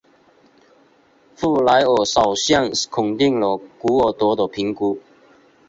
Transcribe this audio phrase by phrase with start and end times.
[1.35, 4.97] 布莱尔首相肯定了古尔德的评估。